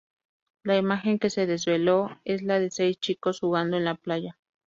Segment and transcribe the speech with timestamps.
[0.63, 4.39] La imagen que se desveló es la de seis chicos jugando en la playa.